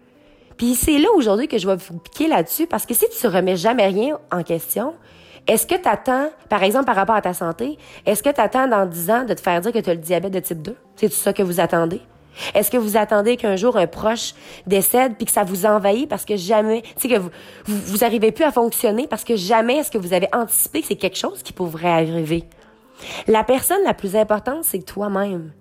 Puis 0.56 0.74
c'est 0.74 0.98
là 0.98 1.08
aujourd'hui 1.14 1.48
que 1.48 1.58
je 1.58 1.66
vais 1.66 1.76
vous 1.76 1.98
piquer 1.98 2.28
là-dessus, 2.28 2.66
parce 2.66 2.86
que 2.86 2.94
si 2.94 3.06
tu 3.08 3.26
remets 3.26 3.56
jamais 3.56 3.86
rien 3.86 4.18
en 4.32 4.42
question, 4.42 4.94
est-ce 5.48 5.66
que 5.66 5.74
tu 5.74 5.88
attends, 5.88 6.28
par 6.48 6.62
exemple, 6.62 6.84
par 6.84 6.94
rapport 6.94 7.14
à 7.14 7.22
ta 7.22 7.32
santé, 7.32 7.78
est-ce 8.04 8.22
que 8.22 8.30
tu 8.30 8.40
attends 8.40 8.68
dans 8.68 8.86
10 8.86 9.10
ans 9.10 9.24
de 9.24 9.32
te 9.34 9.40
faire 9.40 9.60
dire 9.60 9.72
que 9.72 9.78
tu 9.78 9.90
as 9.90 9.94
le 9.94 10.00
diabète 10.00 10.32
de 10.32 10.40
type 10.40 10.62
2? 10.62 10.76
C'est 10.96 11.08
tout 11.08 11.14
ça 11.14 11.32
que 11.32 11.42
vous 11.42 11.58
attendez? 11.58 12.02
Est-ce 12.54 12.70
que 12.70 12.76
vous 12.76 12.96
attendez 12.96 13.36
qu'un 13.36 13.56
jour 13.56 13.76
un 13.76 13.86
proche 13.86 14.34
décède 14.66 15.16
puis 15.16 15.26
que 15.26 15.32
ça 15.32 15.42
vous 15.42 15.66
envahit 15.66 16.08
parce 16.08 16.24
que 16.24 16.36
jamais, 16.36 16.82
tu 16.82 16.92
sais 16.98 17.08
que 17.08 17.18
vous, 17.18 17.30
vous, 17.64 17.78
vous 17.86 18.04
arrivez 18.04 18.30
plus 18.30 18.44
à 18.44 18.52
fonctionner 18.52 19.06
parce 19.08 19.24
que 19.24 19.36
jamais 19.36 19.78
est-ce 19.78 19.90
que 19.90 19.98
vous 19.98 20.12
avez 20.12 20.28
anticipé 20.32 20.82
que 20.82 20.86
c'est 20.86 20.96
quelque 20.96 21.18
chose 21.18 21.42
qui 21.42 21.52
pourrait 21.52 21.88
arriver? 21.88 22.44
La 23.26 23.42
personne 23.42 23.82
la 23.84 23.94
plus 23.94 24.16
importante, 24.16 24.64
c'est 24.64 24.84
toi-même. 24.84 25.52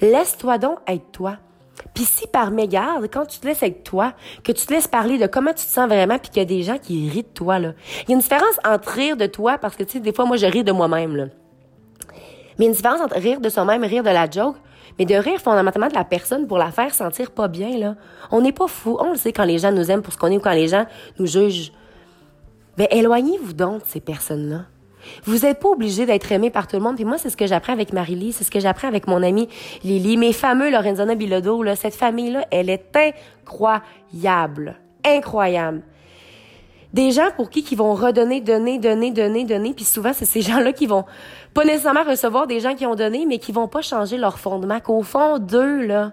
Laisse-toi 0.00 0.58
donc 0.58 0.78
être 0.86 1.10
toi. 1.12 1.36
Puis 1.94 2.04
si 2.04 2.26
par 2.26 2.50
mégarde, 2.50 3.08
quand 3.12 3.26
tu 3.26 3.38
te 3.38 3.46
laisses 3.46 3.62
avec 3.62 3.84
toi, 3.84 4.12
que 4.44 4.52
tu 4.52 4.66
te 4.66 4.72
laisses 4.72 4.88
parler 4.88 5.18
de 5.18 5.26
comment 5.26 5.50
tu 5.50 5.64
te 5.64 5.70
sens 5.70 5.88
vraiment, 5.88 6.18
puis 6.18 6.30
qu'il 6.30 6.38
y 6.38 6.42
a 6.42 6.46
des 6.46 6.62
gens 6.62 6.78
qui 6.78 7.08
rient 7.08 7.22
de 7.22 7.28
toi, 7.28 7.58
là. 7.58 7.72
Il 8.02 8.10
y 8.10 8.12
a 8.12 8.14
une 8.14 8.20
différence 8.20 8.58
entre 8.64 8.88
rire 8.90 9.16
de 9.16 9.26
toi, 9.26 9.58
parce 9.58 9.76
que, 9.76 9.82
tu 9.82 9.92
sais, 9.92 10.00
des 10.00 10.12
fois, 10.12 10.24
moi, 10.24 10.36
je 10.36 10.46
ris 10.46 10.64
de 10.64 10.72
moi-même, 10.72 11.16
là. 11.16 11.26
Mais 12.58 12.58
il 12.58 12.62
y 12.64 12.64
a 12.64 12.68
une 12.68 12.76
différence 12.76 13.00
entre 13.00 13.16
rire 13.16 13.40
de 13.40 13.48
soi-même, 13.48 13.82
rire 13.84 14.02
de 14.02 14.10
la 14.10 14.30
joke, 14.30 14.56
mais 14.98 15.06
de 15.06 15.14
rire 15.14 15.40
fondamentalement 15.40 15.88
de 15.88 15.94
la 15.94 16.04
personne 16.04 16.46
pour 16.46 16.58
la 16.58 16.70
faire 16.70 16.94
sentir 16.94 17.30
pas 17.30 17.48
bien, 17.48 17.78
là. 17.78 17.96
On 18.30 18.40
n'est 18.40 18.52
pas 18.52 18.68
fou. 18.68 18.96
On 19.00 19.12
le 19.12 19.16
sait 19.16 19.32
quand 19.32 19.44
les 19.44 19.58
gens 19.58 19.72
nous 19.72 19.90
aiment 19.90 20.02
pour 20.02 20.12
ce 20.12 20.18
qu'on 20.18 20.28
est 20.28 20.36
ou 20.36 20.40
quand 20.40 20.52
les 20.52 20.68
gens 20.68 20.86
nous 21.18 21.26
jugent. 21.26 21.72
Mais 22.78 22.88
éloignez-vous 22.90 23.52
donc 23.52 23.82
de 23.82 23.86
ces 23.86 24.00
personnes-là. 24.00 24.66
Vous 25.24 25.38
n'êtes 25.38 25.60
pas 25.60 25.68
obligé 25.68 26.06
d'être 26.06 26.30
aimé 26.32 26.50
par 26.50 26.66
tout 26.66 26.76
le 26.76 26.82
monde. 26.82 26.96
Puis 26.96 27.04
moi, 27.04 27.18
c'est 27.18 27.30
ce 27.30 27.36
que 27.36 27.46
j'apprends 27.46 27.72
avec 27.72 27.92
Marie-Lie, 27.92 28.32
c'est 28.32 28.44
ce 28.44 28.50
que 28.50 28.60
j'apprends 28.60 28.88
avec 28.88 29.06
mon 29.06 29.22
amie 29.22 29.48
Lily, 29.84 30.16
mes 30.16 30.32
fameux 30.32 30.70
Lorenzana 30.70 31.14
Bilodeau. 31.14 31.62
Là, 31.62 31.76
cette 31.76 31.94
famille-là, 31.94 32.46
elle 32.50 32.70
est 32.70 32.96
incroyable. 32.96 34.76
Incroyable. 35.04 35.82
Des 36.92 37.10
gens 37.10 37.30
pour 37.36 37.48
qui 37.48 37.62
qui 37.62 37.74
vont 37.74 37.94
redonner, 37.94 38.40
donner, 38.40 38.78
donner, 38.78 39.10
donner, 39.10 39.44
donner. 39.44 39.72
Puis 39.72 39.84
souvent, 39.84 40.12
c'est 40.12 40.26
ces 40.26 40.42
gens-là 40.42 40.72
qui 40.72 40.86
vont 40.86 41.04
pas 41.54 41.64
nécessairement 41.64 42.04
recevoir 42.04 42.46
des 42.46 42.60
gens 42.60 42.74
qui 42.74 42.84
ont 42.84 42.94
donné, 42.94 43.24
mais 43.26 43.38
qui 43.38 43.50
vont 43.50 43.68
pas 43.68 43.80
changer 43.80 44.18
leur 44.18 44.38
fondement. 44.38 44.78
Qu'au 44.80 45.02
fond 45.02 45.38
d'eux, 45.38 45.86
là, 45.86 46.12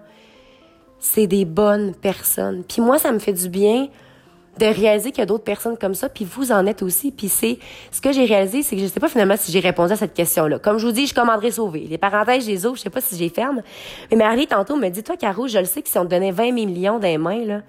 c'est 0.98 1.26
des 1.26 1.44
bonnes 1.44 1.94
personnes. 1.94 2.64
Puis 2.66 2.80
moi, 2.80 2.98
ça 2.98 3.12
me 3.12 3.18
fait 3.18 3.32
du 3.32 3.48
bien 3.48 3.88
de 4.60 4.66
réaliser 4.66 5.10
qu'il 5.10 5.20
y 5.20 5.22
a 5.22 5.26
d'autres 5.26 5.44
personnes 5.44 5.76
comme 5.78 5.94
ça, 5.94 6.08
puis 6.08 6.24
vous 6.24 6.52
en 6.52 6.66
êtes 6.66 6.82
aussi. 6.82 7.10
Puis 7.10 7.28
c'est 7.28 7.58
ce 7.90 8.00
que 8.00 8.12
j'ai 8.12 8.26
réalisé, 8.26 8.62
c'est 8.62 8.76
que 8.76 8.82
je 8.82 8.86
sais 8.86 9.00
pas 9.00 9.08
finalement 9.08 9.36
si 9.36 9.50
j'ai 9.50 9.60
répondu 9.60 9.92
à 9.92 9.96
cette 9.96 10.14
question-là. 10.14 10.58
Comme 10.58 10.78
je 10.78 10.86
vous 10.86 10.92
dis, 10.92 11.06
je 11.06 11.14
commanderai 11.14 11.50
sauver. 11.50 11.86
Les 11.88 11.98
parenthèses, 11.98 12.46
les 12.46 12.66
ouvre, 12.66 12.76
je 12.76 12.82
sais 12.82 12.90
pas 12.90 13.00
si 13.00 13.16
j'ai 13.16 13.30
ferme. 13.30 13.62
Mais 14.10 14.16
Marie 14.16 14.46
tantôt 14.46 14.76
me 14.76 14.88
dit, 14.88 15.02
toi, 15.02 15.16
Caro, 15.16 15.48
je 15.48 15.58
le 15.58 15.64
sais 15.64 15.80
que 15.82 15.88
si 15.88 15.98
on 15.98 16.04
te 16.04 16.10
donnait 16.10 16.30
20 16.30 16.52
millions 16.52 16.98
dans 16.98 17.08
les 17.08 17.18
mains, 17.18 17.44
là, 17.44 17.62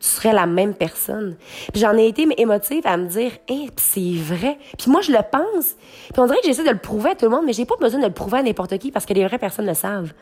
tu 0.00 0.08
serais 0.08 0.32
la 0.32 0.46
même 0.46 0.74
personne. 0.74 1.36
Puis 1.72 1.80
j'en 1.80 1.96
ai 1.96 2.08
été 2.08 2.26
émotive 2.36 2.82
à 2.84 2.96
me 2.96 3.06
dire, 3.06 3.30
eh, 3.48 3.68
c'est 3.76 4.14
vrai. 4.16 4.58
Puis 4.76 4.90
moi, 4.90 5.00
je 5.02 5.12
le 5.12 5.18
pense. 5.30 5.76
Puis 6.12 6.18
on 6.18 6.26
dirait 6.26 6.40
que 6.40 6.46
j'essaie 6.46 6.64
de 6.64 6.70
le 6.70 6.78
prouver 6.78 7.10
à 7.10 7.14
tout 7.14 7.26
le 7.26 7.30
monde, 7.30 7.44
mais 7.46 7.52
j'ai 7.52 7.64
pas 7.64 7.76
besoin 7.80 8.00
de 8.00 8.06
le 8.06 8.12
prouver 8.12 8.38
à 8.38 8.42
n'importe 8.42 8.76
qui 8.78 8.90
parce 8.90 9.06
que 9.06 9.14
les 9.14 9.24
vraies 9.24 9.38
personnes 9.38 9.66
le 9.66 9.74
savent. 9.74 10.12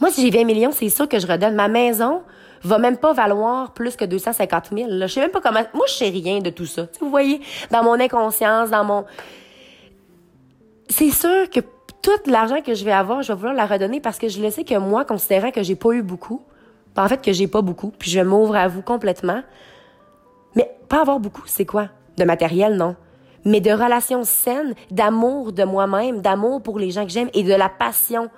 Moi, 0.00 0.10
si 0.10 0.22
j'ai 0.22 0.36
20 0.36 0.44
millions, 0.44 0.72
c'est 0.72 0.88
sûr 0.88 1.08
que 1.08 1.18
je 1.18 1.26
redonne 1.26 1.54
ma 1.54 1.68
maison, 1.68 2.22
va 2.66 2.78
même 2.78 2.96
pas 2.96 3.12
valoir 3.12 3.72
plus 3.72 3.96
que 3.96 4.04
250 4.04 4.70
000. 4.72 4.88
Là. 4.90 5.06
Je 5.06 5.14
sais 5.14 5.20
même 5.20 5.30
pas 5.30 5.40
comment... 5.40 5.62
Moi, 5.74 5.86
je 5.88 5.94
sais 5.94 6.08
rien 6.08 6.40
de 6.40 6.50
tout 6.50 6.66
ça. 6.66 6.86
vous 7.00 7.10
voyez, 7.10 7.40
dans 7.70 7.82
mon 7.82 7.98
inconscience, 7.98 8.70
dans 8.70 8.84
mon... 8.84 9.04
C'est 10.88 11.10
sûr 11.10 11.50
que 11.50 11.60
tout 12.02 12.30
l'argent 12.30 12.60
que 12.62 12.74
je 12.74 12.84
vais 12.84 12.92
avoir, 12.92 13.22
je 13.22 13.32
vais 13.32 13.36
vouloir 13.36 13.54
la 13.54 13.66
redonner 13.66 14.00
parce 14.00 14.18
que 14.18 14.28
je 14.28 14.40
le 14.40 14.50
sais 14.50 14.62
que 14.62 14.76
moi, 14.78 15.04
considérant 15.04 15.50
que 15.50 15.62
j'ai 15.62 15.74
pas 15.74 15.90
eu 15.92 16.02
beaucoup, 16.02 16.42
ben, 16.94 17.04
en 17.04 17.08
fait 17.08 17.20
que 17.20 17.32
j'ai 17.32 17.48
pas 17.48 17.62
beaucoup, 17.62 17.92
puis 17.98 18.10
je 18.10 18.20
m'ouvre 18.20 18.56
à 18.56 18.68
vous 18.68 18.82
complètement. 18.82 19.42
Mais 20.54 20.70
pas 20.88 21.00
avoir 21.00 21.18
beaucoup, 21.18 21.42
c'est 21.46 21.66
quoi? 21.66 21.88
De 22.16 22.24
matériel, 22.24 22.76
non. 22.76 22.96
Mais 23.44 23.60
de 23.60 23.70
relations 23.70 24.24
saines, 24.24 24.74
d'amour 24.90 25.52
de 25.52 25.64
moi-même, 25.64 26.20
d'amour 26.20 26.62
pour 26.62 26.78
les 26.78 26.90
gens 26.90 27.04
que 27.04 27.10
j'aime 27.10 27.28
et 27.34 27.42
de 27.42 27.54
la 27.54 27.68
passion 27.68 28.30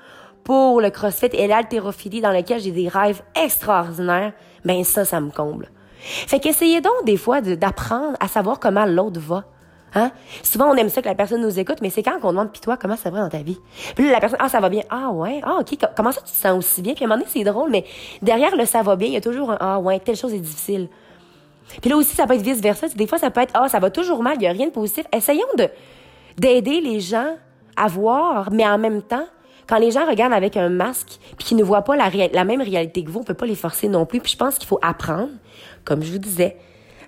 pour 0.49 0.81
le 0.81 0.88
CrossFit 0.88 1.28
et 1.35 1.47
l'haltérophilie 1.47 2.23
dans 2.23 2.33
lequel 2.33 2.59
j'ai 2.59 2.71
des 2.71 2.88
rêves 2.88 3.21
extraordinaires, 3.37 4.33
ben 4.64 4.83
ça, 4.83 5.05
ça 5.05 5.21
me 5.21 5.31
comble. 5.31 5.69
Fait 6.00 6.40
qu'essayez 6.40 6.81
donc 6.81 7.05
des 7.05 7.19
fois 7.19 7.43
d'apprendre 7.43 8.17
à 8.19 8.28
savoir 8.28 8.59
comment 8.59 8.87
l'autre 8.87 9.21
va. 9.21 9.45
Hein? 9.95 10.11
Souvent, 10.43 10.71
on 10.71 10.75
aime 10.76 10.88
ça 10.88 11.02
que 11.02 11.07
la 11.07 11.14
personne 11.14 11.43
nous 11.43 11.59
écoute, 11.59 11.78
mais 11.83 11.90
c'est 11.90 12.02
quand 12.02 12.19
qu'on 12.19 12.31
demande, 12.31 12.50
puis 12.50 12.62
toi, 12.62 12.78
comment 12.78 12.97
ça 12.97 13.11
va 13.11 13.21
dans 13.21 13.28
ta 13.28 13.43
vie? 13.43 13.59
Puis 13.95 14.07
là, 14.07 14.12
la 14.12 14.21
personne, 14.21 14.38
ah, 14.40 14.49
ça 14.49 14.61
va 14.61 14.71
bien. 14.71 14.85
Ah, 14.88 15.11
ouais. 15.11 15.43
Ah, 15.43 15.59
OK. 15.61 15.76
Comment 15.95 16.12
ça, 16.12 16.23
tu 16.23 16.33
te 16.33 16.38
sens 16.38 16.57
aussi 16.57 16.81
bien? 16.81 16.95
Puis 16.95 17.05
à 17.05 17.07
un 17.07 17.09
moment 17.09 17.21
donné, 17.21 17.31
c'est 17.31 17.45
drôle, 17.45 17.71
mais 17.71 17.85
derrière 18.23 18.57
le 18.57 18.64
ça 18.64 18.81
va 18.81 18.97
bien, 18.97 19.09
il 19.09 19.14
y 19.14 19.19
a 19.19 19.21
toujours 19.21 19.50
un, 19.50 19.59
ah, 19.61 19.78
ouais, 19.78 20.00
telle 20.00 20.17
chose 20.17 20.33
est 20.33 20.38
difficile. 20.38 20.88
Puis 21.83 21.90
là 21.90 21.97
aussi, 21.99 22.17
ça 22.17 22.26
peut 22.26 22.35
être 22.35 22.40
vice-versa. 22.40 22.88
Des 22.88 23.07
fois, 23.07 23.19
ça 23.19 23.31
peut 23.31 23.43
être, 23.43 23.52
ah, 23.52 23.69
ça 23.69 23.81
va 23.81 23.90
toujours 23.90 24.23
mal, 24.23 24.37
il 24.38 24.45
y 24.45 24.47
a 24.47 24.52
rien 24.52 24.69
de 24.69 24.73
positif. 24.73 25.05
Essayons 25.12 25.45
de, 25.59 25.69
d'aider 26.38 26.81
les 26.81 27.00
gens 27.00 27.37
à 27.76 27.87
voir, 27.87 28.50
mais 28.50 28.67
en 28.67 28.78
même 28.78 29.02
temps, 29.02 29.26
quand 29.68 29.78
les 29.78 29.90
gens 29.90 30.06
regardent 30.06 30.32
avec 30.32 30.56
un 30.56 30.70
masque 30.70 31.18
puis 31.37 31.46
qu'ils 31.46 31.56
ne 31.56 31.62
voient 31.62 31.82
pas 31.82 31.96
la, 31.96 32.44
même 32.44 32.62
réalité 32.62 33.04
que 33.04 33.10
vous, 33.10 33.20
on 33.20 33.25
peut 33.25 33.34
pas 33.34 33.46
les 33.46 33.54
forcer 33.54 33.88
non 33.88 34.06
plus. 34.06 34.20
Puis 34.20 34.32
je 34.32 34.37
pense 34.37 34.58
qu'il 34.58 34.66
faut 34.66 34.78
apprendre, 34.82 35.30
comme 35.84 36.02
je 36.02 36.10
vous 36.10 36.18
disais, 36.18 36.56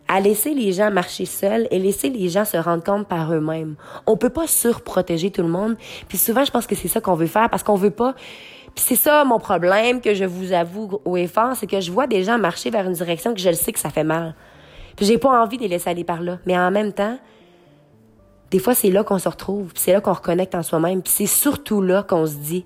à 0.08 0.20
laisser 0.20 0.54
les 0.54 0.72
gens 0.72 0.90
marcher 0.90 1.24
seuls 1.24 1.68
et 1.70 1.78
laisser 1.78 2.10
les 2.10 2.28
gens 2.28 2.44
se 2.44 2.56
rendre 2.56 2.82
compte 2.82 3.08
par 3.08 3.32
eux-mêmes. 3.32 3.76
On 4.06 4.16
peut 4.16 4.30
pas 4.30 4.46
surprotéger 4.46 5.30
tout 5.30 5.42
le 5.42 5.48
monde. 5.48 5.76
Puis 6.08 6.18
souvent, 6.18 6.44
je 6.44 6.50
pense 6.50 6.66
que 6.66 6.74
c'est 6.74 6.88
ça 6.88 7.00
qu'on 7.00 7.14
veut 7.14 7.26
faire 7.26 7.48
parce 7.48 7.62
qu'on 7.62 7.76
veut 7.76 7.92
pas. 7.92 8.14
Puis 8.74 8.84
c'est 8.86 8.96
ça 8.96 9.24
mon 9.24 9.38
problème 9.38 10.00
que 10.00 10.14
je 10.14 10.24
vous 10.24 10.52
avoue 10.52 11.00
au 11.04 11.16
effort, 11.16 11.56
c'est 11.56 11.66
que 11.66 11.80
je 11.80 11.90
vois 11.90 12.06
des 12.06 12.24
gens 12.24 12.38
marcher 12.38 12.70
vers 12.70 12.86
une 12.86 12.92
direction 12.92 13.34
que 13.34 13.40
je 13.40 13.48
le 13.48 13.54
sais 13.54 13.72
que 13.72 13.78
ça 13.78 13.90
fait 13.90 14.04
mal. 14.04 14.34
Puis 14.96 15.06
j'ai 15.06 15.18
pas 15.18 15.42
envie 15.42 15.56
de 15.56 15.62
les 15.62 15.68
laisser 15.68 15.90
aller 15.90 16.04
par 16.04 16.20
là. 16.20 16.38
Mais 16.44 16.58
en 16.58 16.70
même 16.70 16.92
temps, 16.92 17.18
des 18.50 18.58
fois, 18.58 18.74
c'est 18.74 18.90
là 18.90 19.04
qu'on 19.04 19.18
se 19.18 19.28
retrouve, 19.28 19.70
c'est 19.74 19.92
là 19.92 20.00
qu'on 20.00 20.12
reconnecte 20.12 20.54
en 20.54 20.62
soi-même, 20.62 21.02
c'est 21.04 21.26
surtout 21.26 21.82
là 21.82 22.02
qu'on 22.02 22.26
se 22.26 22.34
dit 22.34 22.64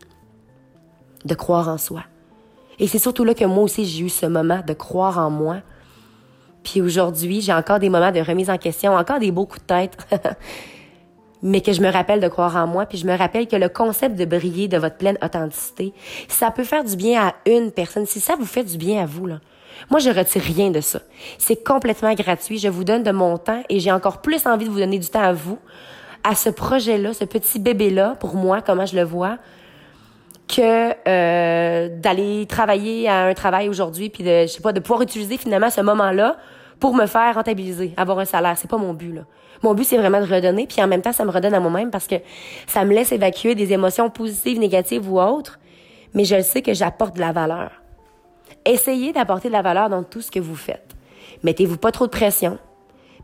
de 1.25 1.35
croire 1.35 1.69
en 1.69 1.79
soi. 1.79 2.03
Et 2.79 2.89
c'est 2.89 2.99
surtout 2.99 3.25
là 3.25 3.35
que 3.35 3.45
moi 3.45 3.63
aussi, 3.65 3.85
j'ai 3.85 4.05
eu 4.05 4.09
ce 4.09 4.27
moment 4.27 4.61
de 4.67 4.73
croire 4.73 5.19
en 5.19 5.31
moi. 5.31 5.59
Puis 6.63 6.81
aujourd'hui, 6.81 7.41
j'ai 7.41 7.53
encore 7.53 7.79
des 7.79 7.91
moments 7.91 8.11
de 8.11 8.21
remise 8.21 8.51
en 8.51 8.59
question, 8.59 8.95
encore 8.95 9.21
des 9.21 9.31
beaux 9.31 9.47
coups 9.47 9.63
de 9.63 9.67
tête. 9.67 9.97
mais 11.43 11.61
que 11.61 11.73
je 11.75 11.83
me 11.83 11.93
rappelle 11.93 12.21
de 12.21 12.29
croire 12.29 12.57
en 12.57 12.67
moi, 12.67 12.87
puis 12.87 12.97
je 12.97 13.07
me 13.07 13.17
rappelle 13.17 13.47
que 13.47 13.55
le 13.55 13.69
concept 13.69 14.17
de 14.17 14.25
briller 14.25 14.67
de 14.67 14.79
votre 14.79 14.97
pleine 14.97 15.19
authenticité, 15.23 15.93
ça 16.27 16.51
peut 16.51 16.65
faire 16.65 16.83
du 16.83 16.97
bien 16.97 17.29
à 17.29 17.35
une 17.47 17.71
personne. 17.71 18.07
Si 18.07 18.19
ça 18.19 18.35
vous 18.35 18.47
fait 18.47 18.65
du 18.65 18.79
bien 18.79 19.03
à 19.03 19.07
vous, 19.07 19.27
là, 19.27 19.41
moi, 19.91 20.01
je 20.01 20.11
retire 20.11 20.43
rien 20.43 20.71
de 20.71 20.81
ça. 20.81 21.01
C'est 21.39 21.63
complètement 21.65 22.15
gratuit. 22.15 22.59
Je 22.59 22.69
vous 22.69 22.85
donne 22.85 23.03
de 23.03 23.11
mon 23.11 23.39
temps 23.39 23.63
et 23.69 23.81
j'ai 23.81 23.93
encore 23.93 24.21
plus 24.21 24.47
envie 24.47 24.67
de 24.67 24.71
vous 24.71 24.81
donner 24.81 24.99
du 24.99 25.09
temps 25.09 25.23
à 25.23 25.33
vous, 25.33 25.59
à 26.23 26.35
ce 26.35 26.49
projet-là, 26.49 27.13
ce 27.13 27.25
petit 27.25 27.59
bébé-là, 27.59 28.17
pour 28.21 28.35
moi, 28.35 28.63
comment 28.63 28.87
je 28.87 28.97
le 28.97 29.05
vois, 29.05 29.39
que 30.49 30.95
euh, 31.09 31.89
d'aller 31.99 32.47
travailler 32.47 33.09
à 33.09 33.25
un 33.25 33.35
travail 33.35 33.69
aujourd'hui, 33.69 34.11
puis 34.11 34.25
de, 34.25 34.43
je 34.43 34.47
sais 34.47 34.63
pas, 34.63 34.73
de 34.73 34.81
pouvoir 34.81 35.03
utiliser 35.03 35.37
finalement 35.37 35.71
ce 35.71 35.81
moment-là 35.81 36.37
pour 36.81 36.95
me 36.95 37.07
faire 37.07 37.35
rentabiliser, 37.35 37.95
avoir 37.97 38.19
un 38.19 38.25
salaire. 38.25 38.57
C'est 38.57 38.71
pas 38.71 38.79
mon 38.79 38.95
but, 38.95 39.13
là. 39.13 39.23
Mon 39.63 39.73
but, 39.73 39.85
c'est 39.85 39.97
vraiment 39.97 40.21
de 40.21 40.27
redonner, 40.27 40.67
puis 40.67 40.83
en 40.83 40.87
même 40.87 41.01
temps, 41.01 41.13
ça 41.13 41.25
me 41.25 41.31
redonne 41.31 41.55
à 41.55 41.61
moi-même 41.61 41.91
parce 41.91 42.07
que 42.07 42.17
ça 42.67 42.85
me 42.85 42.93
laisse 42.93 43.13
évacuer 43.13 43.55
des 43.55 43.73
émotions 43.73 44.11
positives, 44.11 44.59
négatives 44.59 45.11
ou 45.11 45.19
autres, 45.19 45.59
mais 46.13 46.25
je 46.25 46.43
sais 46.43 46.61
que 46.61 46.75
j'apporte 46.75 47.17
de 47.17 47.21
la 47.21 47.33
valeur. 47.33 47.71
Essayez 48.67 49.13
d'apporter 49.13 49.49
de 49.49 49.53
la 49.53 49.63
valeur 49.63 49.91
dans 49.91 50.03
tout 50.03 50.21
ce 50.21 50.31
que 50.31 50.41
vous 50.41 50.57
faites. 50.57 50.97
Mettez-vous 51.43 51.77
pas 51.77 51.93
trop 51.93 52.07
de 52.07 52.11
pression, 52.11 52.59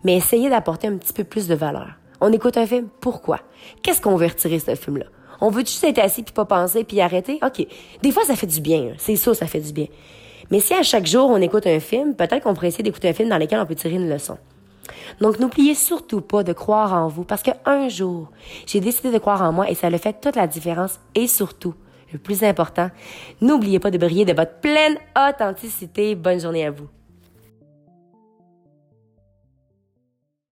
mais 0.04 0.16
essayez 0.16 0.50
d'apporter 0.50 0.88
un 0.88 0.96
petit 0.96 1.12
peu 1.12 1.24
plus 1.24 1.48
de 1.48 1.54
valeur. 1.54 1.92
On 2.20 2.32
écoute 2.32 2.58
un 2.58 2.66
film, 2.66 2.88
pourquoi? 3.00 3.40
Qu'est-ce 3.82 4.02
qu'on 4.02 4.16
veut 4.16 4.26
retirer 4.26 4.58
de 4.58 4.62
ce 4.62 4.74
film-là? 4.74 5.06
On 5.40 5.48
veut 5.48 5.60
juste 5.60 5.84
être 5.84 5.98
assis 5.98 6.22
puis 6.22 6.34
pas 6.34 6.44
penser 6.44 6.84
puis 6.84 7.00
arrêter? 7.00 7.38
OK. 7.42 7.66
Des 8.02 8.10
fois, 8.10 8.24
ça 8.24 8.36
fait 8.36 8.46
du 8.46 8.60
bien. 8.60 8.92
C'est 8.98 9.16
ça, 9.16 9.32
ça 9.32 9.46
fait 9.46 9.60
du 9.60 9.72
bien. 9.72 9.86
Mais 10.50 10.60
si 10.60 10.74
à 10.74 10.82
chaque 10.82 11.06
jour, 11.06 11.30
on 11.30 11.40
écoute 11.40 11.66
un 11.66 11.80
film, 11.80 12.14
peut-être 12.14 12.42
qu'on 12.42 12.54
pourrait 12.54 12.68
essayer 12.68 12.84
d'écouter 12.84 13.08
un 13.08 13.12
film 13.14 13.30
dans 13.30 13.38
lequel 13.38 13.60
on 13.60 13.66
peut 13.66 13.74
tirer 13.74 13.94
une 13.94 14.10
leçon. 14.10 14.36
Donc, 15.20 15.38
n'oubliez 15.38 15.74
surtout 15.74 16.20
pas 16.20 16.42
de 16.42 16.52
croire 16.52 16.92
en 16.92 17.08
vous 17.08 17.24
parce 17.24 17.42
qu'un 17.42 17.88
jour, 17.88 18.30
j'ai 18.66 18.80
décidé 18.80 19.10
de 19.10 19.18
croire 19.18 19.40
en 19.42 19.52
moi 19.52 19.70
et 19.70 19.74
ça 19.74 19.88
le 19.88 19.98
fait 19.98 20.20
toute 20.20 20.36
la 20.36 20.46
différence 20.46 21.00
et 21.14 21.26
surtout, 21.26 21.74
le 22.12 22.18
plus 22.18 22.42
important, 22.42 22.90
n'oubliez 23.40 23.78
pas 23.78 23.90
de 23.90 23.98
briller 23.98 24.24
de 24.24 24.32
votre 24.32 24.60
pleine 24.60 24.96
authenticité. 25.16 26.14
Bonne 26.14 26.40
journée 26.40 26.66
à 26.66 26.70
vous. 26.70 26.88